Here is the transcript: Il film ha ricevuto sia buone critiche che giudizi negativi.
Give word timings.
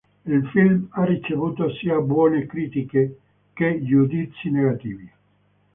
Il 0.25 0.47
film 0.49 0.87
ha 0.93 1.03
ricevuto 1.05 1.69
sia 1.75 1.99
buone 2.01 2.47
critiche 2.47 3.19
che 3.53 3.83
giudizi 3.83 4.49
negativi. 4.49 5.07